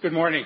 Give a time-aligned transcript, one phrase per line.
[0.00, 0.44] Good morning.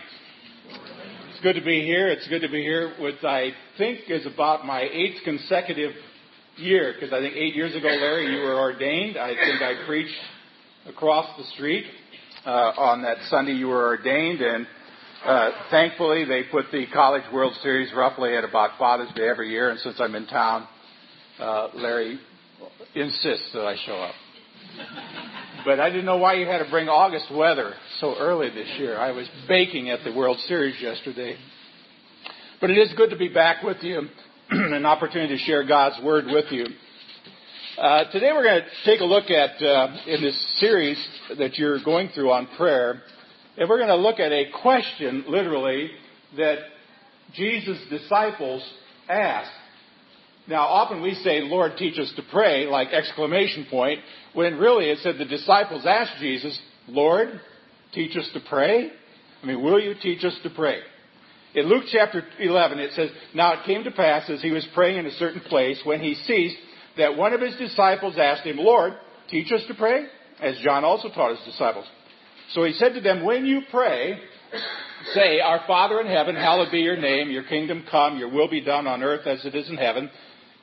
[1.29, 2.09] It's good to be here.
[2.09, 5.93] It's good to be here with, I think, is about my eighth consecutive
[6.57, 9.19] year, because I think eight years ago, Larry, you were ordained.
[9.19, 10.15] I think I preached
[10.89, 11.85] across the street
[12.47, 14.67] uh, on that Sunday you were ordained, and
[15.27, 19.69] uh, thankfully they put the College World Series roughly at about Father's Day every year,
[19.69, 20.67] and since I'm in town,
[21.39, 22.19] uh, Larry
[22.95, 24.15] insists that I show up.
[25.65, 28.99] But I didn't know why you had to bring August weather so early this year.
[28.99, 31.37] I was baking at the World Series yesterday.
[32.61, 34.09] But it is good to be back with you,
[34.51, 36.67] an opportunity to share God's Word with you.
[37.79, 40.99] Uh, today we're going to take a look at, uh, in this series
[41.39, 43.01] that you're going through on prayer,
[43.57, 45.91] and we're going to look at a question, literally,
[46.37, 46.59] that
[47.35, 48.69] Jesus' disciples
[49.09, 49.51] asked
[50.49, 54.01] now, often we say, Lord, teach us to pray, like exclamation point,
[54.35, 57.41] when really it said the disciples asked Jesus, Lord,
[57.95, 58.91] teach us to pray?
[59.43, 60.81] I mean, will you teach us to pray?
[61.55, 64.99] In Luke chapter 11, it says, Now it came to pass as he was praying
[64.99, 66.57] in a certain place, when he ceased,
[66.97, 68.95] that one of his disciples asked him, Lord,
[69.31, 70.07] teach us to pray?
[70.41, 71.87] As John also taught his disciples.
[72.53, 74.19] So he said to them, When you pray,
[75.15, 78.61] say, Our Father in heaven, hallowed be your name, your kingdom come, your will be
[78.61, 80.11] done on earth as it is in heaven.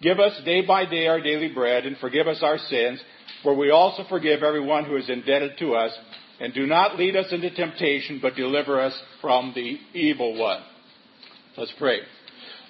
[0.01, 3.01] Give us day by day our daily bread, and forgive us our sins,
[3.43, 5.91] for we also forgive everyone who is indebted to us.
[6.39, 10.61] And do not lead us into temptation, but deliver us from the evil one.
[11.57, 11.99] Let's pray.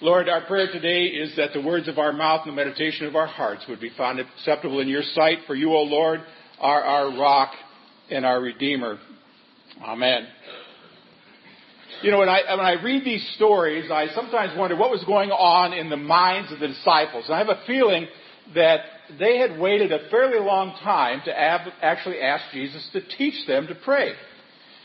[0.01, 3.15] Lord, our prayer today is that the words of our mouth and the meditation of
[3.15, 6.21] our hearts would be found acceptable in your sight, for you, O Lord,
[6.59, 7.51] are our rock
[8.09, 8.97] and our Redeemer.
[9.83, 10.25] Amen.
[12.01, 15.31] You know, when I, when I read these stories, I sometimes wonder what was going
[15.31, 17.25] on in the minds of the disciples.
[17.25, 18.07] And I have a feeling
[18.55, 18.79] that
[19.19, 23.75] they had waited a fairly long time to actually ask Jesus to teach them to
[23.75, 24.13] pray.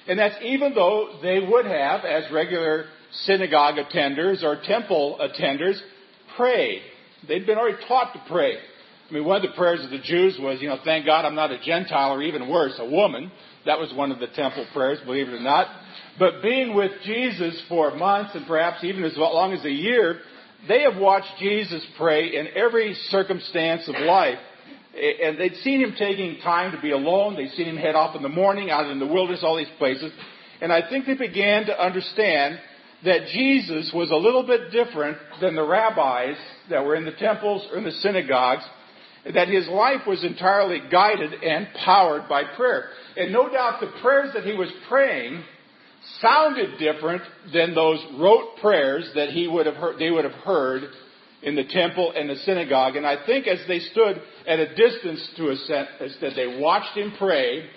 [0.08, 2.86] And that's even though they would have, as regular
[3.26, 5.78] synagogue attenders or temple attenders,
[6.36, 6.82] prayed.
[7.28, 8.56] They'd been already taught to pray.
[9.08, 11.36] I mean, one of the prayers of the Jews was, you know, thank God I'm
[11.36, 13.30] not a Gentile or even worse, a woman.
[13.66, 15.68] That was one of the temple prayers, believe it or not.
[16.18, 20.20] But being with Jesus for months and perhaps even as long as a year,
[20.68, 24.38] they have watched Jesus pray in every circumstance of life.
[24.94, 27.34] And they'd seen him taking time to be alone.
[27.36, 30.12] They'd seen him head off in the morning, out in the wilderness, all these places.
[30.60, 32.60] And I think they began to understand
[33.04, 36.36] that Jesus was a little bit different than the rabbis
[36.70, 38.62] that were in the temples or in the synagogues,
[39.34, 42.90] that his life was entirely guided and powered by prayer.
[43.16, 45.42] And no doubt the prayers that he was praying
[46.20, 47.22] sounded different
[47.52, 50.84] than those rote prayers that he would have heard, they would have heard
[51.42, 52.96] in the temple and the synagogue.
[52.96, 55.88] And I think as they stood at a distance to a set,
[56.20, 57.68] that they watched him pray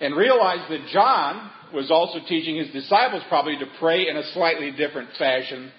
[0.00, 4.70] and realized that John was also teaching his disciples probably to pray in a slightly
[4.72, 5.70] different fashion.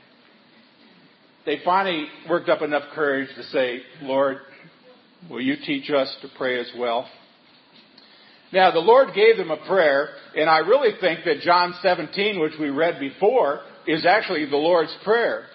[1.45, 4.37] They finally worked up enough courage to say, Lord,
[5.29, 7.07] will you teach us to pray as well?
[8.53, 12.53] Now, the Lord gave them a prayer, and I really think that John 17, which
[12.59, 15.45] we read before, is actually the Lord's Prayer.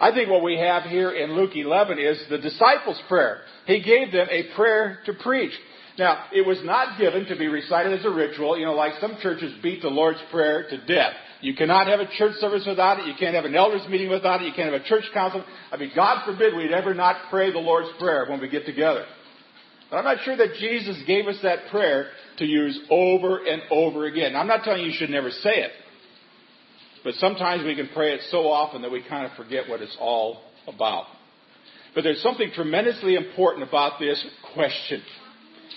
[0.00, 3.40] I think what we have here in Luke 11 is the disciples' prayer.
[3.66, 5.52] He gave them a prayer to preach.
[5.98, 9.18] Now, it was not given to be recited as a ritual, you know, like some
[9.20, 11.14] churches beat the Lord's Prayer to death.
[11.40, 13.06] You cannot have a church service without it.
[13.06, 14.46] You can't have an elders meeting without it.
[14.46, 15.44] You can't have a church council.
[15.72, 19.04] I mean, God forbid we'd ever not pray the Lord's Prayer when we get together.
[19.90, 24.06] But I'm not sure that Jesus gave us that prayer to use over and over
[24.06, 24.34] again.
[24.36, 25.70] I'm not telling you you should never say it.
[27.04, 29.96] But sometimes we can pray it so often that we kind of forget what it's
[30.00, 31.06] all about.
[31.94, 35.02] But there's something tremendously important about this question.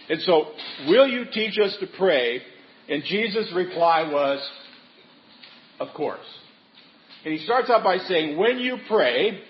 [0.09, 0.47] And so,
[0.87, 2.41] will you teach us to pray?
[2.89, 4.45] And Jesus' reply was,
[5.79, 6.19] of course.
[7.23, 9.41] And he starts out by saying, when you pray,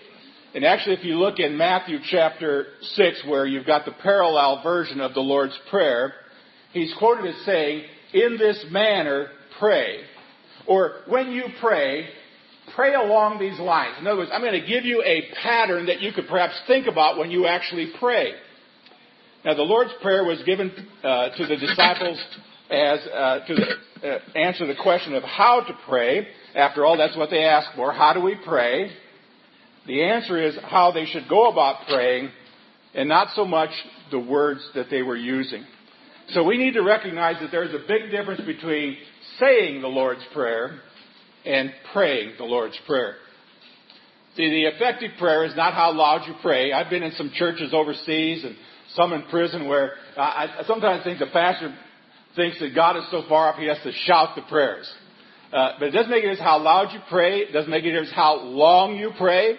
[0.54, 5.00] and actually, if you look in Matthew chapter 6, where you've got the parallel version
[5.00, 6.14] of the Lord's Prayer,
[6.74, 7.84] he's quoted as saying,
[8.14, 9.28] In this manner,
[9.60, 10.00] pray.
[10.68, 12.08] Or, when you pray,
[12.76, 13.96] pray along these lines.
[14.00, 16.88] In other words, I'm going to give you a pattern that you could perhaps think
[16.88, 18.34] about when you actually pray.
[19.44, 20.72] Now, the Lord's Prayer was given
[21.04, 22.20] uh, to the disciples
[22.70, 26.28] as uh, to the, uh, answer the question of how to pray.
[26.56, 27.92] After all, that's what they asked for.
[27.92, 28.92] How do we pray?
[29.88, 32.30] The answer is how they should go about praying
[32.94, 33.72] and not so much
[34.12, 35.66] the words that they were using.
[36.34, 38.98] So we need to recognize that there's a big difference between
[39.38, 40.80] saying the Lord's Prayer
[41.46, 43.16] and praying the Lord's Prayer.
[44.38, 46.72] See, the effective prayer is not how loud you pray.
[46.72, 48.56] I've been in some churches overseas and
[48.96, 51.76] some in prison where I, sometimes think the pastor
[52.38, 54.90] thinks that God is so far up he has to shout the prayers.
[55.52, 57.40] Uh, but it doesn't make a difference how loud you pray.
[57.40, 59.58] It doesn't make a difference how long you pray.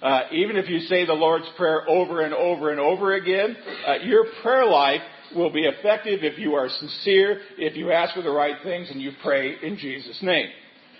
[0.00, 3.56] Uh, even if you say the Lord's Prayer over and over and over again,
[3.88, 5.00] uh, your prayer life
[5.34, 9.00] will be effective if you are sincere, if you ask for the right things, and
[9.00, 10.48] you pray in Jesus' name.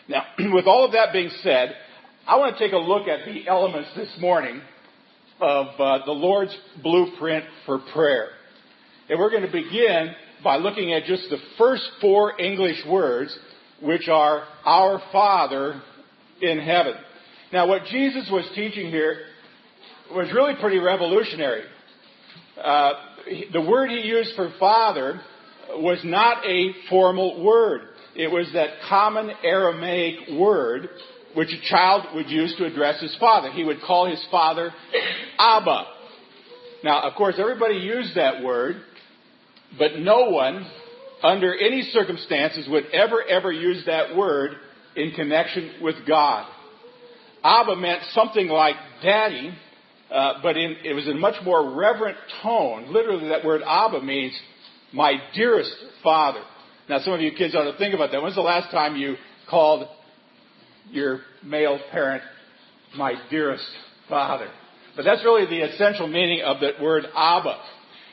[0.09, 1.75] Now, with all of that being said,
[2.27, 4.61] I want to take a look at the elements this morning
[5.41, 8.29] of uh, the Lord's blueprint for prayer.
[9.09, 10.15] And we're going to begin
[10.45, 13.37] by looking at just the first four English words,
[13.81, 15.83] which are Our Father
[16.41, 16.95] in heaven.
[17.53, 19.23] Now, what Jesus was teaching here
[20.15, 21.65] was really pretty revolutionary.
[22.63, 22.93] Uh,
[23.53, 25.21] the word he used for father
[25.71, 27.83] was not a formal word.
[28.15, 30.89] It was that common Aramaic word
[31.35, 33.51] which a child would use to address his father.
[33.51, 34.71] He would call his father
[35.39, 35.85] Abba.
[36.85, 38.83] Now, of course, everybody used that word,
[39.79, 40.67] but no one,
[41.23, 44.53] under any circumstances, would ever, ever use that word
[44.97, 46.47] in connection with God.
[47.43, 49.55] Abba meant something like daddy,
[50.13, 52.93] uh, but in, it was in much more reverent tone.
[52.93, 54.39] Literally, that word Abba means
[54.93, 55.73] my dearest
[56.03, 56.43] father.
[56.89, 58.23] Now, some of you kids ought to think about that.
[58.23, 59.17] When's the last time you
[59.49, 59.89] called
[60.91, 62.23] your male parent
[62.97, 63.65] my dearest
[64.09, 64.49] father?
[64.97, 67.59] But that's really the essential meaning of that word Abba.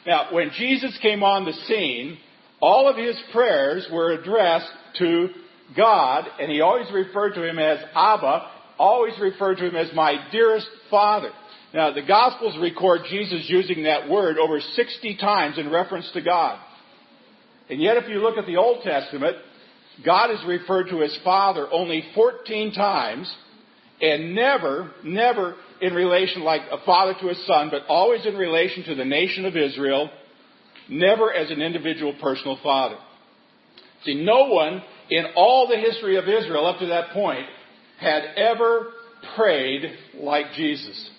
[0.08, 2.18] Now, when Jesus came on the scene,
[2.62, 5.30] all of his prayers were addressed to
[5.76, 10.16] God, and he always referred to him as Abba, always referred to him as my
[10.32, 11.32] dearest father.
[11.74, 16.60] Now, the Gospels record Jesus using that word over 60 times in reference to God.
[17.70, 19.38] And yet, if you look at the Old Testament,
[20.04, 23.32] God is referred to as Father only 14 times,
[24.02, 28.84] and never, never in relation like a father to a son, but always in relation
[28.86, 30.10] to the nation of Israel,
[30.90, 32.98] never as an individual personal father.
[34.06, 37.46] See, no one in all the history of Israel up to that point
[38.00, 38.88] had ever
[39.36, 39.84] prayed
[40.16, 41.10] like Jesus.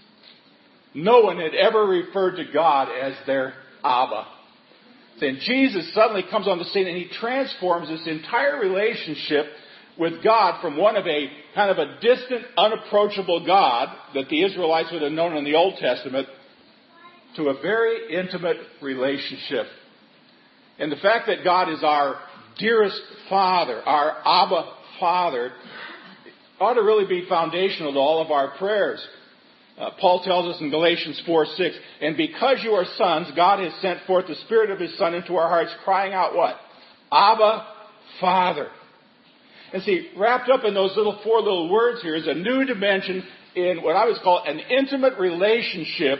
[0.94, 3.54] No one had ever referred to God as their
[3.84, 4.26] Abba.
[5.20, 9.46] Then Jesus suddenly comes on the scene and he transforms this entire relationship
[9.98, 14.88] with God from one of a kind of a distant, unapproachable God that the Israelites
[14.92, 16.26] would have known in the Old Testament
[17.36, 19.66] to a very intimate relationship.
[20.78, 22.18] And the fact that God is our
[22.58, 25.52] dearest Father, our Abba Father,
[26.58, 29.06] ought to really be foundational to all of our prayers.
[29.80, 33.72] Uh, Paul tells us in Galatians 4 6, and because you are sons, God has
[33.80, 36.56] sent forth the Spirit of His Son into our hearts, crying out what?
[37.10, 37.66] Abba,
[38.20, 38.68] Father.
[39.72, 43.24] And see, wrapped up in those little four little words here is a new dimension
[43.54, 46.18] in what I would call an intimate relationship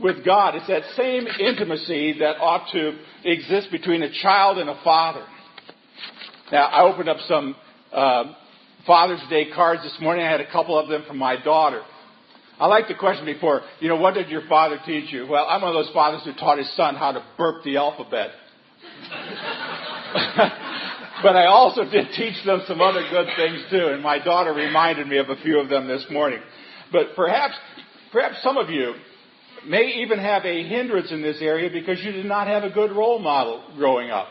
[0.00, 0.54] with God.
[0.54, 5.24] It's that same intimacy that ought to exist between a child and a father.
[6.50, 7.56] Now, I opened up some
[7.92, 8.24] uh,
[8.86, 10.24] Father's Day cards this morning.
[10.24, 11.82] I had a couple of them from my daughter.
[12.60, 15.26] I like the question before, you know, what did your father teach you?
[15.26, 18.28] Well, I'm one of those fathers who taught his son how to burp the alphabet.
[21.22, 25.08] but I also did teach them some other good things too, and my daughter reminded
[25.08, 26.40] me of a few of them this morning.
[26.92, 27.54] But perhaps,
[28.12, 28.92] perhaps some of you
[29.66, 32.92] may even have a hindrance in this area because you did not have a good
[32.92, 34.28] role model growing up.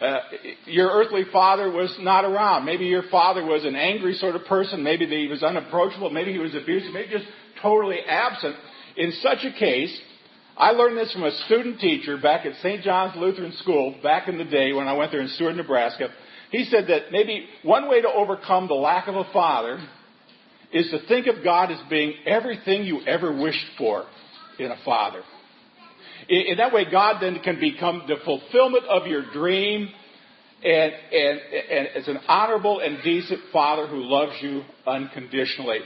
[0.00, 0.18] Uh,
[0.66, 2.66] your earthly father was not around.
[2.66, 4.82] Maybe your father was an angry sort of person.
[4.82, 6.10] Maybe he was unapproachable.
[6.10, 6.92] Maybe he was abusive.
[6.92, 7.26] Maybe just
[7.62, 8.56] totally absent.
[8.96, 9.98] In such a case,
[10.56, 12.82] I learned this from a student teacher back at St.
[12.82, 16.08] John's Lutheran School back in the day when I went there in Seward, Nebraska.
[16.50, 19.78] He said that maybe one way to overcome the lack of a father
[20.72, 24.04] is to think of God as being everything you ever wished for
[24.58, 25.22] in a father.
[26.28, 29.88] In that way, God then can become the fulfillment of your dream
[30.64, 35.80] and, and, and as an honorable and decent father who loves you unconditionally.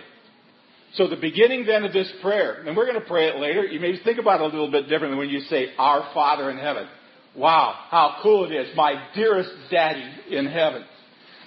[0.95, 3.65] So the beginning then of this prayer, and we're going to pray it later.
[3.65, 6.59] You may think about it a little bit differently when you say, Our Father in
[6.59, 6.89] heaven.
[7.37, 8.75] Wow, how cool it is.
[8.75, 10.85] My dearest daddy in heaven.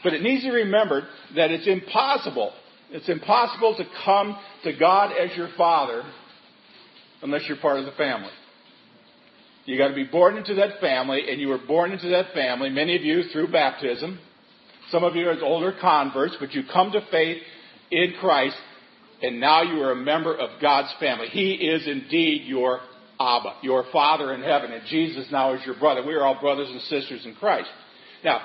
[0.03, 1.03] But it needs to be remembered
[1.35, 2.53] that it's impossible.
[2.89, 6.03] It's impossible to come to God as your father
[7.21, 8.29] unless you're part of the family.
[9.65, 12.69] You got to be born into that family, and you were born into that family,
[12.69, 14.19] many of you through baptism.
[14.91, 17.41] Some of you as older converts, but you come to faith
[17.89, 18.57] in Christ,
[19.21, 21.27] and now you are a member of God's family.
[21.27, 22.81] He is indeed your
[23.19, 26.05] Abba, your Father in heaven, and Jesus now is your brother.
[26.05, 27.69] We are all brothers and sisters in Christ.
[28.23, 28.41] Now,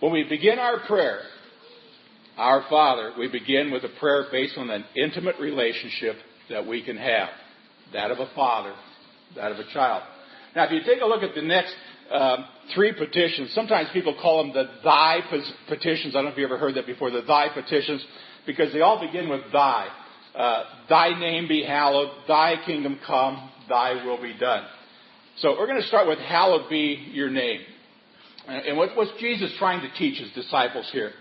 [0.00, 1.20] when we begin our prayer,
[2.38, 6.16] our Father, we begin with a prayer based on an intimate relationship
[6.48, 7.28] that we can have
[7.92, 8.74] that of a father,
[9.36, 10.02] that of a child.
[10.54, 11.74] Now, if you take a look at the next
[12.10, 12.44] um,
[12.74, 13.52] three petitions.
[13.54, 15.20] Sometimes people call them the thy
[15.68, 16.14] petitions.
[16.14, 18.04] I don't know if you ever heard that before, the thy petitions,
[18.46, 19.88] because they all begin with thy.
[20.34, 24.64] Uh, thy name be hallowed, thy kingdom come, thy will be done.
[25.38, 27.60] So we're going to start with hallowed be your name.
[28.46, 31.12] And what was Jesus trying to teach his disciples here?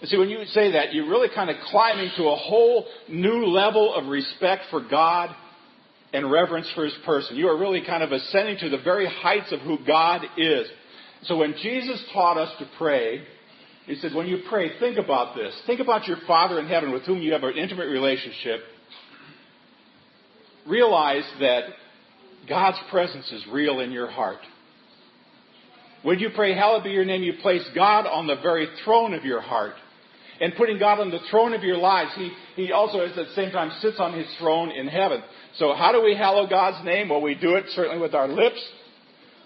[0.00, 3.46] And see, when you say that, you're really kind of climbing to a whole new
[3.46, 5.34] level of respect for God
[6.14, 7.36] and reverence for his person.
[7.36, 10.66] You are really kind of ascending to the very heights of who God is.
[11.24, 13.24] So when Jesus taught us to pray,
[13.86, 15.52] he said, when you pray, think about this.
[15.66, 18.60] Think about your Father in heaven with whom you have an intimate relationship.
[20.68, 21.64] Realize that
[22.48, 24.38] God's presence is real in your heart.
[26.02, 29.24] When you pray, hallowed be your name, you place God on the very throne of
[29.24, 29.74] your heart.
[30.40, 33.52] And putting God on the throne of your lives, He, he also at the same
[33.52, 35.22] time sits on His throne in heaven.
[35.56, 37.08] So how do we hallow God's name?
[37.08, 38.60] Well, we do it certainly with our lips.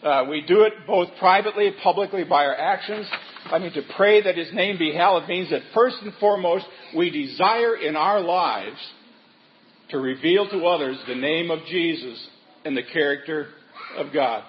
[0.02, 3.06] Uh, we do it both privately, publicly by our actions.
[3.46, 6.64] I mean, to pray that His name be hallowed means that first and foremost,
[6.96, 8.78] we desire in our lives
[9.90, 12.28] to reveal to others the name of Jesus
[12.64, 13.48] and the character
[13.96, 14.44] of God.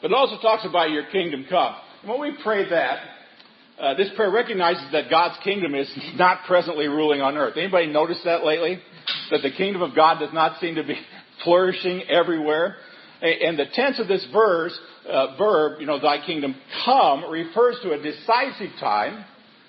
[0.00, 1.74] But it also talks about your kingdom come.
[2.02, 3.00] And when we pray that,
[3.80, 7.54] uh, this prayer recognizes that God's kingdom is not presently ruling on earth.
[7.56, 8.80] Anybody notice that lately?
[9.30, 10.96] That the kingdom of God does not seem to be
[11.44, 12.76] flourishing everywhere.
[13.20, 16.54] And the tense of this verse, uh, verb, you know, thy kingdom
[16.84, 19.24] come, refers to a decisive time.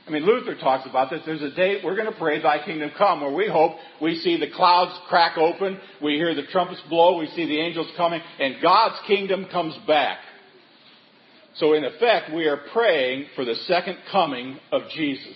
[0.08, 1.22] I mean, Luther talks about this.
[1.26, 4.40] There's a day we're going to pray, thy kingdom come, where we hope we see
[4.40, 8.56] the clouds crack open, we hear the trumpets blow, we see the angels coming, and
[8.62, 10.18] God's kingdom comes back.
[11.60, 15.36] So in effect, we are praying for the second coming of Jesus.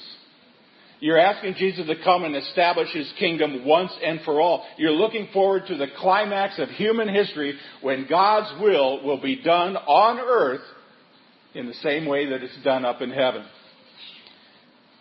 [1.02, 4.66] You're asking Jesus to come and establish his kingdom once and for all.
[4.78, 9.76] You're looking forward to the climax of human history when God's will will be done
[9.76, 10.62] on earth
[11.54, 13.44] in the same way that it's done up in heaven.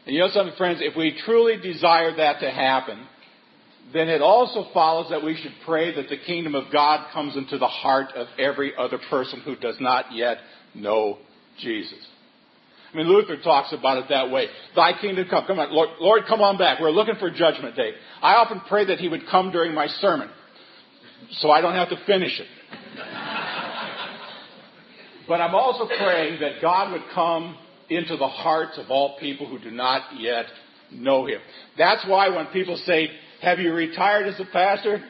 [0.04, 0.80] And you know something, friends?
[0.82, 3.06] If we truly desire that to happen,
[3.92, 7.58] then it also follows that we should pray that the kingdom of God comes into
[7.58, 10.38] the heart of every other person who does not yet
[10.74, 11.18] know
[11.60, 11.98] Jesus.
[12.92, 14.46] I mean, Luther talks about it that way.
[14.76, 15.46] Thy kingdom come.
[15.46, 16.78] Come on, Lord, Lord, come on back.
[16.80, 17.92] We're looking for judgment day.
[18.20, 20.28] I often pray that he would come during my sermon
[21.30, 22.46] so I don't have to finish it.
[25.28, 27.56] but I'm also praying that God would come
[27.88, 30.46] into the hearts of all people who do not yet
[30.90, 31.40] know him.
[31.78, 33.08] That's why when people say,
[33.40, 35.02] have you retired as a pastor?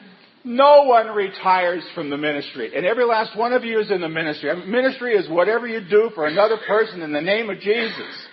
[0.43, 2.75] No one retires from the ministry.
[2.75, 4.53] And every last one of you is in the ministry.
[4.67, 8.27] Ministry is whatever you do for another person in the name of Jesus.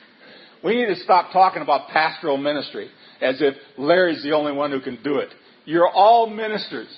[0.64, 2.90] We need to stop talking about pastoral ministry
[3.20, 5.28] as if Larry's the only one who can do it.
[5.64, 6.88] You're all ministers,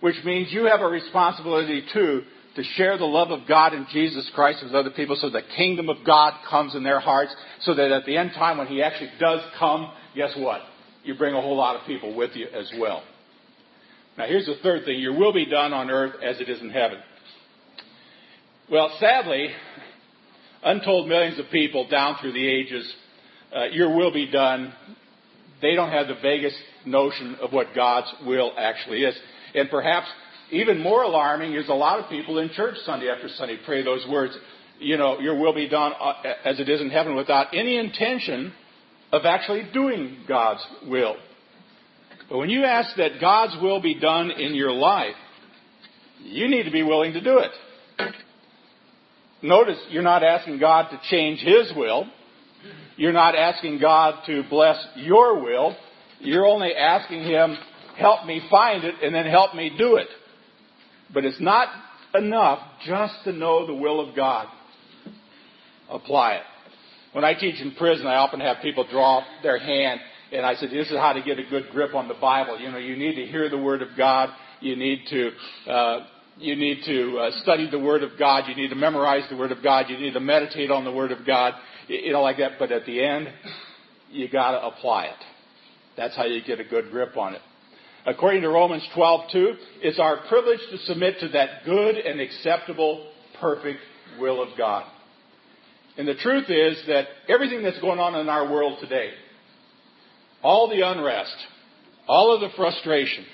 [0.00, 2.22] which means you have a responsibility too
[2.54, 5.88] to share the love of God and Jesus Christ with other people so the kingdom
[5.88, 9.10] of God comes in their hearts so that at the end time when he actually
[9.18, 10.60] does come, guess what?
[11.02, 13.02] You bring a whole lot of people with you as well.
[14.18, 16.70] Now, here's the third thing your will be done on earth as it is in
[16.70, 16.98] heaven.
[18.70, 19.48] Well, sadly,
[20.62, 22.92] untold millions of people down through the ages,
[23.54, 24.72] uh, your will be done,
[25.60, 29.14] they don't have the vaguest notion of what God's will actually is.
[29.54, 30.08] And perhaps
[30.50, 34.06] even more alarming is a lot of people in church Sunday after Sunday pray those
[34.10, 34.36] words,
[34.78, 36.14] you know, your will be done uh,
[36.44, 38.52] as it is in heaven without any intention
[39.12, 41.16] of actually doing God's will.
[42.32, 45.16] But when you ask that God's will be done in your life,
[46.22, 47.50] you need to be willing to do it.
[49.42, 52.06] Notice you're not asking God to change His will.
[52.96, 55.76] You're not asking God to bless your will.
[56.20, 57.54] You're only asking Him,
[57.98, 60.08] help me find it and then help me do it.
[61.12, 61.68] But it's not
[62.14, 64.46] enough just to know the will of God.
[65.90, 66.42] Apply it.
[67.12, 70.00] When I teach in prison, I often have people draw their hand
[70.32, 72.58] and I said, this is how to get a good grip on the Bible.
[72.58, 74.30] You know, you need to hear the Word of God.
[74.60, 75.30] You need to,
[75.70, 76.06] uh,
[76.38, 78.44] you need to uh, study the Word of God.
[78.48, 79.90] You need to memorize the Word of God.
[79.90, 81.54] You need to meditate on the Word of God.
[81.86, 82.52] You know, like that.
[82.58, 83.28] But at the end,
[84.10, 85.24] you got to apply it.
[85.96, 87.42] That's how you get a good grip on it.
[88.06, 93.06] According to Romans 12:2, it's our privilege to submit to that good and acceptable,
[93.40, 93.80] perfect
[94.18, 94.84] will of God.
[95.98, 99.10] And the truth is that everything that's going on in our world today,
[100.42, 101.36] all the unrest,
[102.08, 103.24] all of the frustration,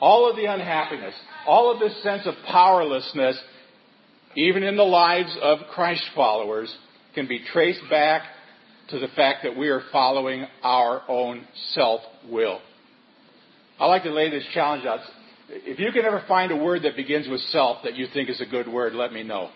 [0.00, 1.14] all of the unhappiness,
[1.46, 3.38] all of this sense of powerlessness,
[4.36, 6.74] even in the lives of Christ followers,
[7.14, 8.22] can be traced back
[8.90, 12.60] to the fact that we are following our own self will.
[13.78, 15.00] I like to lay this challenge out.
[15.48, 18.40] If you can ever find a word that begins with self that you think is
[18.40, 19.50] a good word, let me know.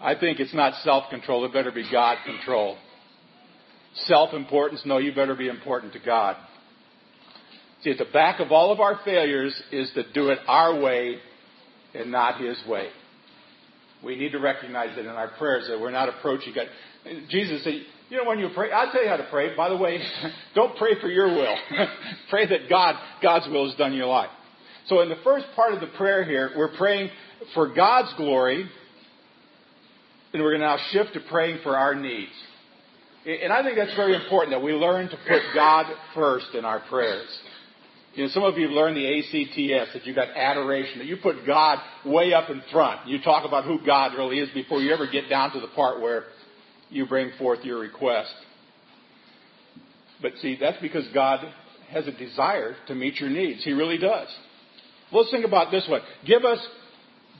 [0.00, 2.76] I think it's not self control, it better be God control.
[3.94, 6.36] Self importance, no, you better be important to God.
[7.82, 11.16] See, at the back of all of our failures is to do it our way
[11.94, 12.88] and not His way.
[14.04, 16.66] We need to recognize that in our prayers that we're not approaching God.
[17.28, 17.74] Jesus said,
[18.08, 19.56] you know, when you pray, I'll tell you how to pray.
[19.56, 20.00] By the way,
[20.54, 21.56] don't pray for your will.
[22.30, 24.30] pray that God, God's will is done in your life.
[24.86, 27.10] So in the first part of the prayer here, we're praying
[27.54, 28.68] for God's glory,
[30.32, 32.32] and we're going to now shift to praying for our needs.
[33.24, 36.80] And I think that's very important that we learn to put God first in our
[36.88, 37.28] prayers.
[38.14, 41.46] You know, some of you learned the ACTS, that you've got adoration, that you put
[41.46, 43.08] God way up in front.
[43.08, 46.00] You talk about who God really is before you ever get down to the part
[46.00, 46.24] where
[46.90, 48.32] you bring forth your request.
[50.20, 51.40] But see, that's because God
[51.90, 53.64] has a desire to meet your needs.
[53.64, 54.28] He really does.
[55.10, 56.00] Let's think about this one.
[56.26, 56.58] Give us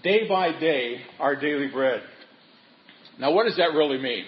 [0.03, 2.03] day by day our daily bread.
[3.19, 4.25] Now, what does that really mean?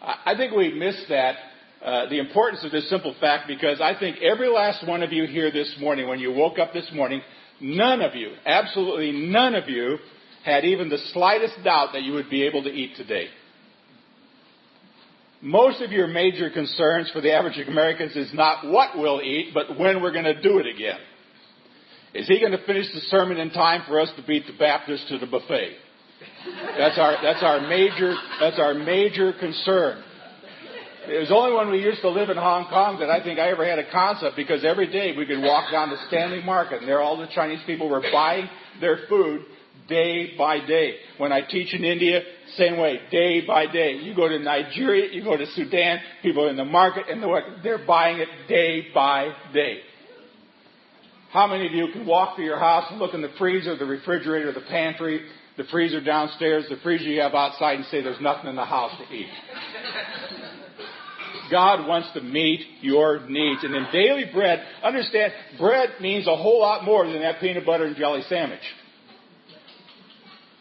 [0.00, 1.36] I think we miss that,
[1.84, 5.26] uh, the importance of this simple fact, because I think every last one of you
[5.26, 7.20] here this morning, when you woke up this morning,
[7.60, 9.98] none of you, absolutely none of you,
[10.44, 13.26] had even the slightest doubt that you would be able to eat today.
[15.40, 19.78] Most of your major concerns for the average Americans is not what we'll eat, but
[19.78, 20.98] when we're going to do it again.
[22.14, 25.08] Is he going to finish the sermon in time for us to beat the Baptists
[25.10, 25.76] to the buffet?
[26.76, 30.02] That's our, that's our major, that's our major concern.
[31.06, 33.48] It was only when we used to live in Hong Kong that I think I
[33.50, 36.88] ever had a concept because every day we could walk down to Stanley Market and
[36.88, 38.48] there all the Chinese people were buying
[38.80, 39.42] their food
[39.88, 40.96] day by day.
[41.16, 42.20] When I teach in India,
[42.56, 43.92] same way, day by day.
[43.94, 47.86] You go to Nigeria, you go to Sudan, people in the market and the, they're
[47.86, 49.78] buying it day by day.
[51.30, 53.86] How many of you can walk to your house and look in the freezer, the
[53.86, 55.22] refrigerator, the pantry,
[55.58, 58.92] the freezer downstairs, the freezer you have outside and say there's nothing in the house
[58.96, 59.28] to eat?
[61.50, 63.64] God wants to meet your needs.
[63.64, 67.84] And in daily bread, understand, bread means a whole lot more than that peanut butter
[67.84, 68.62] and jelly sandwich.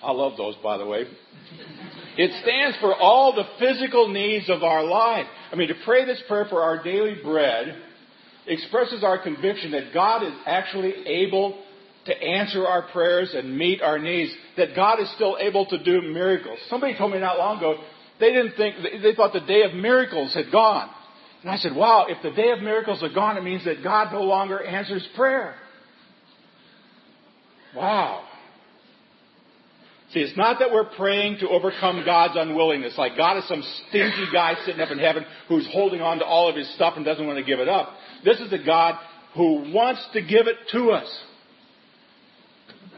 [0.01, 1.05] I love those, by the way.
[2.17, 5.27] It stands for all the physical needs of our life.
[5.51, 7.77] I mean, to pray this prayer for our daily bread
[8.47, 11.61] expresses our conviction that God is actually able
[12.07, 16.01] to answer our prayers and meet our needs, that God is still able to do
[16.01, 16.59] miracles.
[16.69, 17.75] Somebody told me not long ago,
[18.19, 20.89] they didn't think, they thought the day of miracles had gone.
[21.43, 24.11] And I said, wow, if the day of miracles are gone, it means that God
[24.11, 25.55] no longer answers prayer.
[27.75, 28.23] Wow.
[30.13, 34.25] See, it's not that we're praying to overcome God's unwillingness, like God is some stingy
[34.31, 37.27] guy sitting up in heaven who's holding on to all of his stuff and doesn't
[37.27, 37.89] want to give it up.
[38.23, 38.97] This is a God
[39.35, 41.23] who wants to give it to us.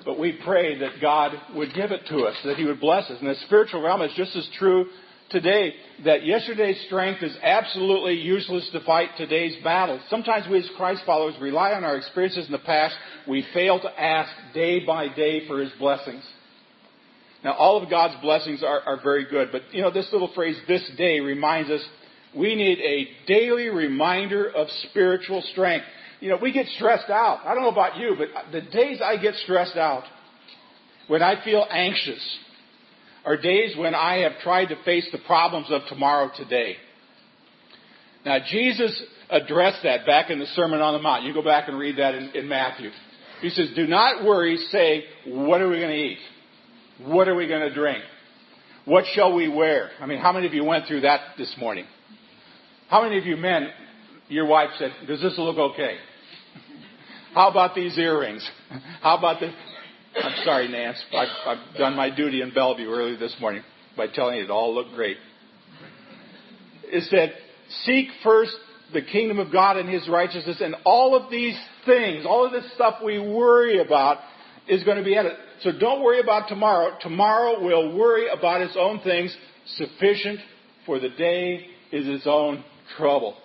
[0.06, 3.18] But we pray that God would give it to us, that He would bless us.
[3.20, 4.86] And the spiritual realm is just as true
[5.30, 5.74] today
[6.06, 10.00] that yesterday's strength is absolutely useless to fight today's battle.
[10.10, 12.96] Sometimes we as Christ followers rely on our experiences in the past.
[13.28, 16.24] We fail to ask day by day for His blessings.
[17.44, 20.58] Now, all of God's blessings are, are very good, but you know, this little phrase,
[20.68, 21.82] this day, reminds us
[22.36, 25.86] we need a daily reminder of spiritual strength.
[26.20, 27.42] You know, we get stressed out.
[27.46, 30.04] I don't know about you, but the days I get stressed out,
[31.08, 32.38] when I feel anxious,
[33.26, 36.76] are days when I have tried to face the problems of tomorrow today.
[38.26, 41.24] Now, Jesus addressed that back in the Sermon on the Mount.
[41.24, 42.90] You go back and read that in, in Matthew.
[43.42, 46.18] He says, Do not worry, say, What are we going to eat?
[47.06, 48.04] What are we going to drink?
[48.86, 49.92] What shall we wear?
[50.02, 51.86] I mean, how many of you went through that this morning?
[52.90, 53.70] How many of you men,
[54.28, 55.98] your wife said, does this look okay?
[57.34, 58.48] How about these earrings?
[59.02, 59.54] How about this?
[60.16, 60.98] I'm sorry, Nance.
[61.14, 63.64] I've, I've done my duty in Bellevue early this morning
[63.96, 65.18] by telling you it all looked great.
[66.84, 67.34] It said,
[67.84, 68.56] seek first
[68.94, 72.72] the kingdom of God and His righteousness and all of these things, all of this
[72.74, 74.18] stuff we worry about
[74.68, 75.34] is going to be added.
[75.62, 76.98] So don't worry about tomorrow.
[77.02, 79.36] Tomorrow will worry about its own things.
[79.76, 80.40] Sufficient
[80.86, 82.64] for the day is its own
[82.98, 83.36] trouble.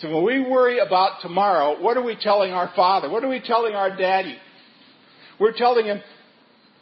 [0.00, 3.08] So when we worry about tomorrow, what are we telling our father?
[3.08, 4.36] What are we telling our daddy?
[5.40, 6.02] We're telling him,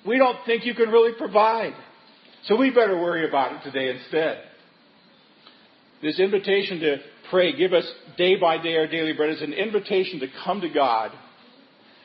[0.06, 1.74] we don't think you can really provide.
[2.44, 4.42] So we better worry about it today instead.
[6.02, 6.96] This invitation to
[7.30, 10.68] pray, give us day by day our daily bread, is an invitation to come to
[10.68, 11.12] God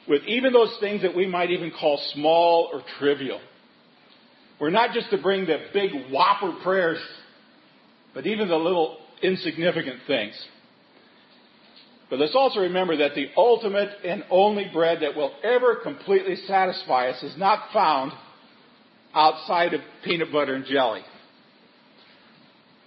[0.08, 3.42] with even those things that we might even call small or trivial.
[4.60, 7.00] We're not just to bring the big whopper prayers,
[8.14, 10.34] but even the little insignificant things.
[12.10, 17.10] But let's also remember that the ultimate and only bread that will ever completely satisfy
[17.10, 18.12] us is not found
[19.14, 21.02] outside of peanut butter and jelly.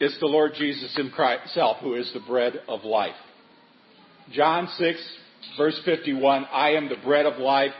[0.00, 3.14] It's the Lord Jesus himself who is the bread of life.
[4.32, 5.16] John 6,
[5.56, 7.72] verse 51, I am the bread of life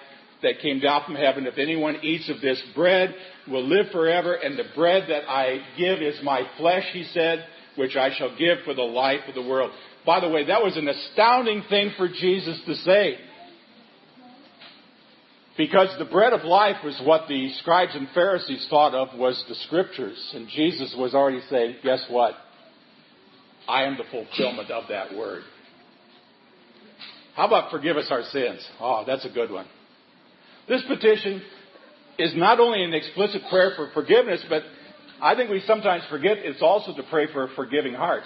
[0.43, 1.47] that came down from heaven.
[1.47, 3.15] If anyone eats of this bread
[3.49, 7.45] will live forever, and the bread that I give is my flesh, he said,
[7.77, 9.71] which I shall give for the life of the world.
[10.05, 13.19] By the way, that was an astounding thing for Jesus to say.
[15.57, 19.55] Because the bread of life was what the scribes and Pharisees thought of was the
[19.67, 20.33] scriptures.
[20.35, 22.35] And Jesus was already saying, guess what?
[23.69, 25.43] I am the fulfillment of that word.
[27.37, 28.67] How about forgive us our sins?
[28.81, 29.67] Oh, that's a good one.
[30.69, 31.43] This petition
[32.19, 34.63] is not only an explicit prayer for forgiveness, but
[35.21, 38.25] I think we sometimes forget it's also to pray for a forgiving heart.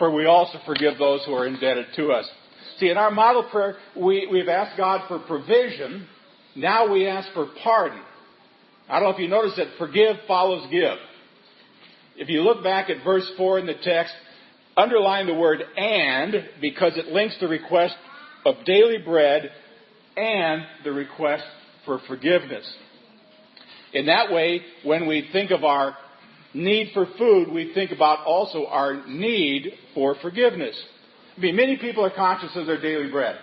[0.00, 2.26] For we also forgive those who are indebted to us.
[2.78, 6.06] See, in our model prayer, we, we've asked God for provision.
[6.56, 8.00] Now we ask for pardon.
[8.88, 10.96] I don't know if you notice that forgive follows give.
[12.16, 14.14] If you look back at verse 4 in the text,
[14.74, 17.94] underline the word and because it links the request
[18.46, 19.50] of daily bread
[20.16, 21.44] and the request
[21.84, 22.64] for forgiveness.
[23.92, 25.94] In that way, when we think of our
[26.54, 30.80] need for food, we think about also our need for forgiveness.
[31.36, 33.36] I mean, many people are conscious of their daily bread,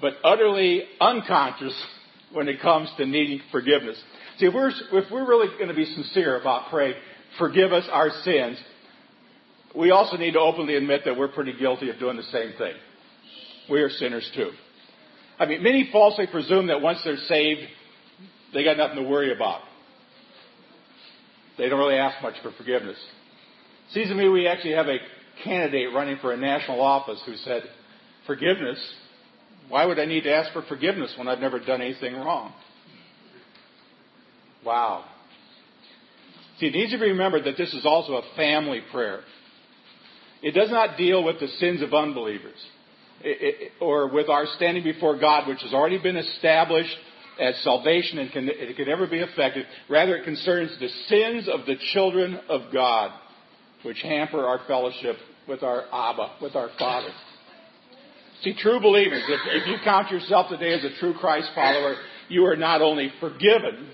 [0.00, 1.74] but utterly unconscious
[2.32, 4.00] when it comes to needing forgiveness.
[4.38, 6.94] See, if we're, if we're really going to be sincere about praying,
[7.38, 8.58] forgive us our sins,
[9.74, 12.74] we also need to openly admit that we're pretty guilty of doing the same thing.
[13.70, 14.50] We are sinners too.
[15.38, 17.60] I mean, many falsely presume that once they're saved,
[18.54, 19.60] they got nothing to worry about.
[21.58, 22.98] They don't really ask much for forgiveness.
[23.92, 24.98] Seems to me we actually have a
[25.44, 27.62] candidate running for a national office who said,
[28.26, 28.78] Forgiveness?
[29.68, 32.52] Why would I need to ask for forgiveness when I've never done anything wrong?
[34.64, 35.04] Wow.
[36.58, 39.20] See, it needs to be remembered that this is also a family prayer.
[40.42, 42.56] It does not deal with the sins of unbelievers
[43.80, 46.96] or with our standing before God, which has already been established
[47.40, 49.66] as salvation and can, it can never be affected.
[49.88, 53.12] Rather, it concerns the sins of the children of God,
[53.82, 55.16] which hamper our fellowship
[55.48, 57.10] with our Abba, with our Father.
[58.42, 61.96] See, true believers, if, if you count yourself today as a true Christ follower,
[62.28, 63.90] you are not only forgiven,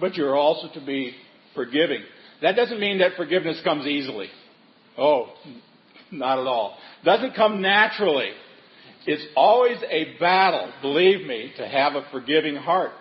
[0.00, 1.14] but you're also to be
[1.54, 2.00] forgiving.
[2.42, 4.28] That doesn't mean that forgiveness comes easily.
[4.96, 5.32] Oh,
[6.10, 6.78] not at all.
[7.04, 8.30] Doesn't come naturally.
[9.06, 12.92] It's always a battle, believe me, to have a forgiving heart.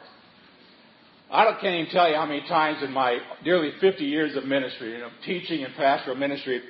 [1.32, 4.92] I can't even tell you how many times in my nearly 50 years of ministry,
[4.92, 6.62] you know, teaching and pastoral ministry,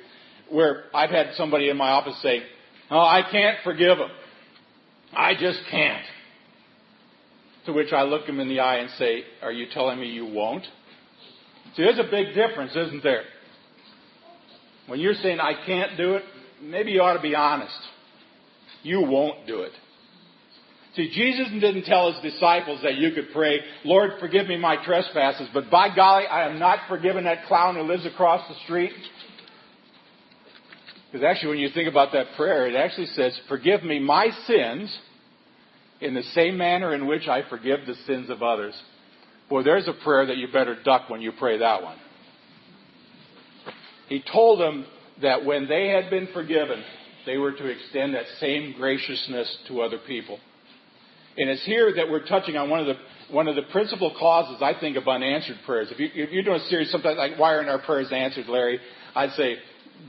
[0.48, 2.42] where I've had somebody in my office say,
[2.90, 4.10] "Oh, I can't forgive him.
[5.14, 6.06] I just can't."
[7.66, 10.24] To which I look him in the eye and say, "Are you telling me you
[10.24, 10.64] won't?"
[11.74, 13.24] See, there's a big difference, isn't there?
[14.86, 16.24] When you're saying, I can't do it,
[16.62, 17.78] maybe you ought to be honest.
[18.86, 19.72] You won't do it.
[20.94, 25.48] See, Jesus didn't tell his disciples that you could pray, Lord, forgive me my trespasses,
[25.52, 28.92] but by golly, I am not forgiven that clown who lives across the street.
[31.10, 34.96] Because actually, when you think about that prayer, it actually says, Forgive me my sins
[36.00, 38.80] in the same manner in which I forgive the sins of others.
[39.50, 41.98] Boy, there's a prayer that you better duck when you pray that one.
[44.08, 44.86] He told them
[45.22, 46.84] that when they had been forgiven,
[47.26, 50.38] they were to extend that same graciousness to other people.
[51.36, 52.94] And it's here that we're touching on one of the
[53.28, 55.88] one of the principal causes, I think, of unanswered prayers.
[55.90, 58.78] If, you, if you're doing a series, sometimes like why aren't our prayers answered, Larry?
[59.14, 59.56] I'd say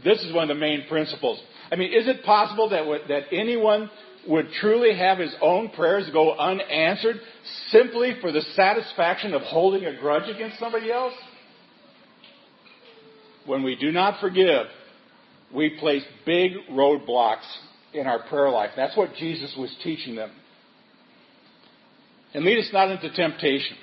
[0.03, 1.41] this is one of the main principles.
[1.71, 3.89] I mean, is it possible that that anyone
[4.27, 7.19] would truly have his own prayers go unanswered
[7.69, 11.13] simply for the satisfaction of holding a grudge against somebody else?
[13.45, 14.67] When we do not forgive,
[15.53, 17.45] we place big roadblocks
[17.93, 18.71] in our prayer life.
[18.75, 20.31] That's what Jesus was teaching them.
[22.33, 23.77] And lead us not into temptation.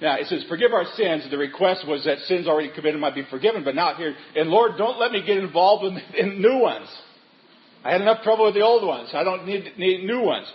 [0.00, 1.26] Now, it says, forgive our sins.
[1.30, 4.14] The request was that sins already committed might be forgiven, but not here.
[4.34, 6.88] And Lord, don't let me get involved in, in new ones.
[7.84, 9.10] I had enough trouble with the old ones.
[9.12, 10.46] I don't need, need new ones.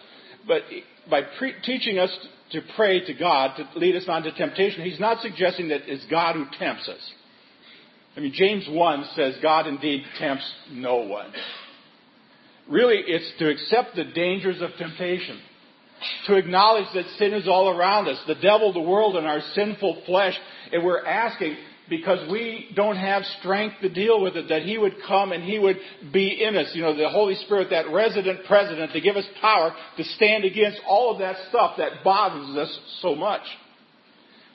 [0.48, 0.64] But
[1.10, 2.10] by pre- teaching us
[2.52, 6.06] to pray to God to lead us not into temptation, He's not suggesting that it's
[6.06, 7.12] God who tempts us.
[8.16, 11.32] I mean, James 1 says God indeed tempts no one.
[12.70, 15.40] Really, it's to accept the dangers of temptation.
[16.28, 20.04] To acknowledge that sin is all around us, the devil, the world, and our sinful
[20.06, 20.34] flesh.
[20.72, 21.56] And we're asking,
[21.90, 25.60] because we don't have strength to deal with it, that He would come and He
[25.60, 25.78] would
[26.12, 26.72] be in us.
[26.74, 30.80] You know, the Holy Spirit, that resident president, to give us power to stand against
[30.88, 33.44] all of that stuff that bothers us so much.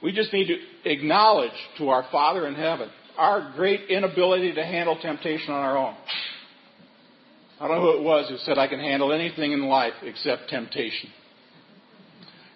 [0.02, 4.98] We just need to acknowledge to our Father in heaven our great inability to handle
[5.00, 5.94] temptation on our own.
[7.60, 10.50] I don't know who it was who said, I can handle anything in life except
[10.50, 11.10] temptation.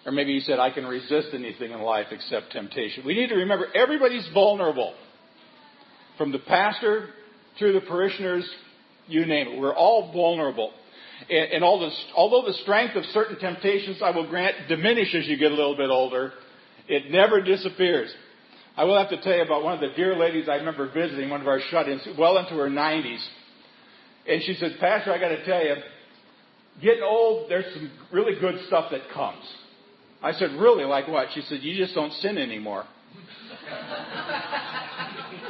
[0.05, 3.05] Or maybe he said, I can resist anything in life except temptation.
[3.05, 4.93] We need to remember everybody's vulnerable.
[6.17, 7.09] From the pastor
[7.57, 8.47] through the parishioners,
[9.07, 9.59] you name it.
[9.59, 10.71] We're all vulnerable.
[11.29, 15.27] And, and all this, although the strength of certain temptations, I will grant, diminish as
[15.27, 16.33] you get a little bit older,
[16.87, 18.13] it never disappears.
[18.77, 21.29] I will have to tell you about one of the dear ladies I remember visiting,
[21.29, 23.23] one of our shut-ins, well into her 90s.
[24.27, 25.75] And she says, Pastor, I got to tell you,
[26.81, 29.43] getting old, there's some really good stuff that comes.
[30.21, 30.85] I said, Really?
[30.85, 31.27] Like what?
[31.33, 32.85] She said, You just don't sin anymore.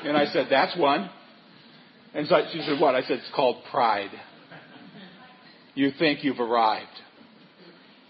[0.04, 1.10] and I said, That's one.
[2.14, 2.96] And so she said, What?
[2.96, 4.12] I said, It's called pride.
[5.76, 6.88] You think you've arrived.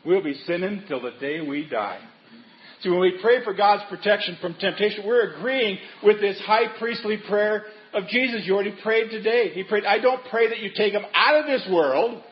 [0.06, 2.00] We'll be sinning till the day we die.
[2.82, 7.18] See, when we pray for God's protection from temptation, we're agreeing with this high priestly
[7.28, 8.42] prayer of Jesus.
[8.44, 9.50] You already prayed today.
[9.50, 12.24] He prayed, I don't pray that you take them out of this world,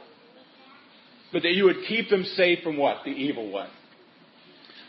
[1.32, 2.98] but that you would keep them safe from what?
[3.06, 3.70] The evil one.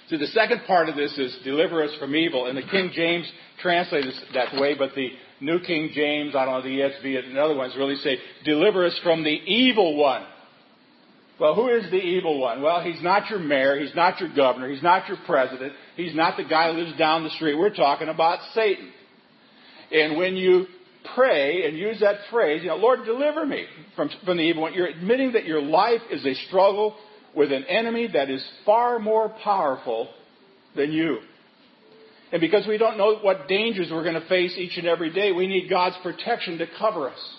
[0.09, 2.47] So the second part of this is deliver us from evil.
[2.47, 6.55] And the King James translates it that way, but the New King James, I don't
[6.55, 10.25] know, the ESV and other ones really say, deliver us from the evil one.
[11.41, 12.61] Well, who is the evil one?
[12.61, 16.37] Well, he's not your mayor, he's not your governor, he's not your president, he's not
[16.37, 17.55] the guy who lives down the street.
[17.55, 18.93] We're talking about Satan.
[19.91, 20.67] And when you
[21.15, 23.65] pray and use that phrase, you know, Lord, deliver me
[23.97, 26.95] from, from the evil one, you're admitting that your life is a struggle
[27.35, 30.11] with an enemy that is far more powerful
[30.77, 31.21] than you.
[32.33, 35.33] And because we don't know what dangers we're going to face each and every day,
[35.33, 37.37] we need God's protection to cover us.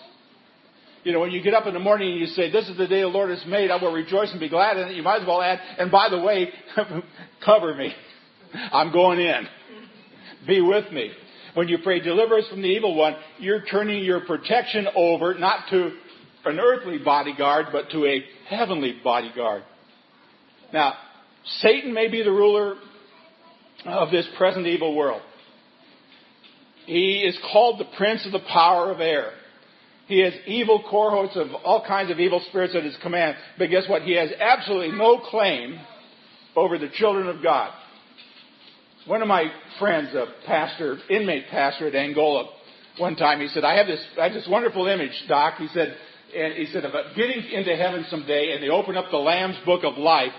[1.04, 2.88] You know, when you get up in the morning and you say, This is the
[2.88, 5.22] day the Lord has made, I will rejoice and be glad in it, you might
[5.22, 6.50] as well add, and by the way,
[7.46, 7.94] cover me.
[8.54, 9.48] I'm going in.
[10.48, 11.12] Be with me.
[11.54, 15.70] When you pray, deliver us from the evil one, you're turning your protection over not
[15.70, 15.92] to
[16.46, 19.64] an earthly bodyguard, but to a heavenly bodyguard.
[20.74, 20.94] Now,
[21.60, 22.76] Satan may be the ruler
[23.86, 25.22] of this present evil world.
[26.86, 29.32] He is called the prince of the power of air.
[30.12, 33.38] He has evil cohorts of all kinds of evil spirits at his command.
[33.58, 34.02] But guess what?
[34.02, 35.80] He has absolutely no claim
[36.54, 37.72] over the children of God.
[39.08, 39.46] One of my
[39.80, 42.50] friends, a pastor, inmate pastor at Angola,
[42.98, 45.54] one time he said, I have this, I have this wonderful image, Doc.
[45.58, 45.96] He said,
[46.36, 49.86] and he said about getting into heaven someday and they open up the Lamb's book
[49.86, 50.34] of life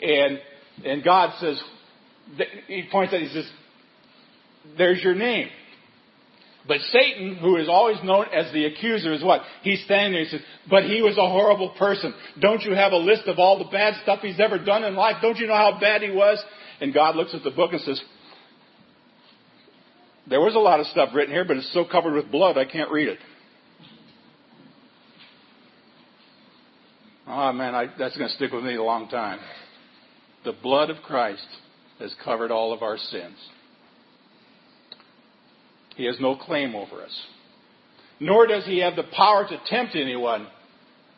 [0.00, 0.38] and,
[0.86, 1.62] and God says,
[2.66, 3.50] he points out, he says,
[4.78, 5.50] there's your name.
[6.66, 9.42] But Satan, who is always known as the accuser, is what?
[9.62, 12.14] He's standing there, he says, but he was a horrible person.
[12.40, 15.16] Don't you have a list of all the bad stuff he's ever done in life?
[15.20, 16.42] Don't you know how bad he was?
[16.80, 18.00] And God looks at the book and says,
[20.28, 22.64] there was a lot of stuff written here, but it's so covered with blood I
[22.64, 23.18] can't read it.
[27.26, 29.40] Oh man, I, that's going to stick with me a long time.
[30.44, 31.46] The blood of Christ
[31.98, 33.36] has covered all of our sins.
[35.96, 37.26] He has no claim over us.
[38.20, 40.46] Nor does he have the power to tempt anyone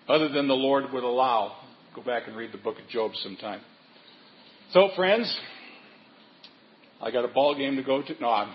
[0.08, 1.56] other than the Lord would allow.
[1.94, 3.60] Go back and read the book of Job sometime.
[4.72, 5.32] So, friends,
[7.00, 8.14] I got a ball game to go to.
[8.20, 8.50] No, I'm.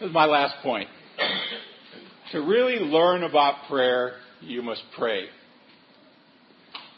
[0.00, 0.88] this is my last point.
[2.32, 5.24] To really learn about prayer, you must pray.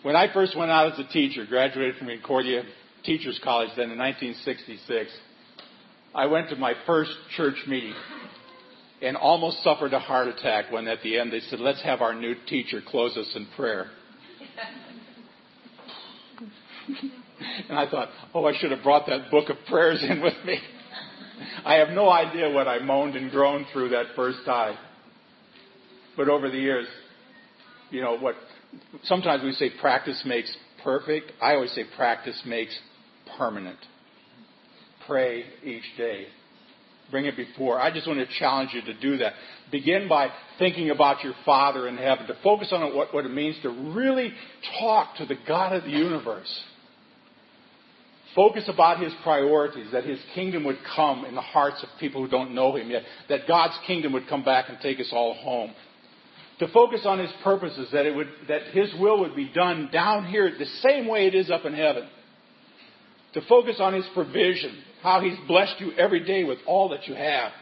[0.03, 2.65] When I first went out as a teacher, graduated from Concordia
[3.05, 5.11] Teachers College then in 1966,
[6.15, 7.95] I went to my first church meeting
[9.01, 12.15] and almost suffered a heart attack when at the end they said, let's have our
[12.15, 13.89] new teacher close us in prayer.
[17.69, 20.59] and I thought, oh, I should have brought that book of prayers in with me.
[21.65, 24.77] I have no idea what I moaned and groaned through that first time.
[26.17, 26.87] But over the years,
[27.91, 28.37] you know, what
[29.05, 31.33] sometimes we say practice makes perfect.
[31.41, 32.79] I always say practice makes
[33.39, 33.79] permanent.
[35.07, 36.27] Pray each day.
[37.11, 37.81] Bring it before.
[37.81, 39.35] I just want to challenge you to do that.
[39.71, 43.57] Begin by thinking about your Father in heaven, to focus on what, what it means
[43.63, 44.33] to really
[44.81, 46.63] talk to the God of the universe.
[48.35, 52.31] Focus about His priorities, that His kingdom would come in the hearts of people who
[52.31, 55.73] don't know Him yet, that God's kingdom would come back and take us all home
[56.63, 60.27] to focus on his purposes, that it would, that his will would be done down
[60.27, 62.09] here the same way it is up in heaven.
[63.35, 67.15] To focus on his provision, how he's blessed you every day with all that you
[67.15, 67.53] have.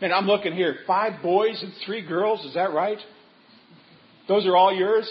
[0.00, 2.98] Man, I'm looking here, five boys and three girls, is that right?
[4.28, 5.10] Those are all yours?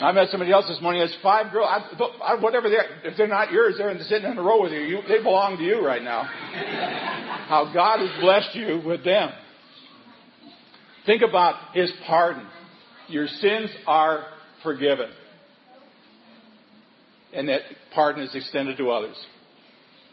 [0.00, 1.00] I met somebody else this morning.
[1.00, 1.68] There's five girls.
[1.70, 1.78] I,
[2.22, 4.80] I, whatever they're, if they're not yours, they're sitting in a row with you.
[4.80, 5.00] you.
[5.08, 6.22] They belong to you right now.
[6.22, 9.30] How God has blessed you with them.
[11.06, 12.46] Think about His pardon.
[13.08, 14.24] Your sins are
[14.62, 15.10] forgiven.
[17.32, 17.62] And that
[17.94, 19.16] pardon is extended to others.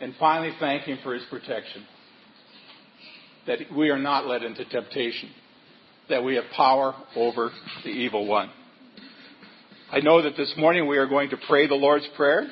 [0.02, 1.86] And finally, thank Him for His protection.
[3.48, 5.30] That we are not led into temptation.
[6.10, 7.52] That we have power over
[7.84, 8.50] the evil one.
[9.92, 12.48] I know that this morning we are going to pray the Lord's Prayer.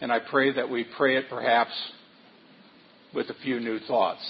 [0.00, 1.72] And I pray that we pray it perhaps
[3.14, 4.20] with a few new thoughts.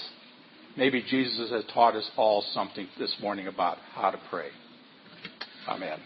[0.77, 4.49] Maybe Jesus has taught us all something this morning about how to pray.
[5.67, 5.99] Amen.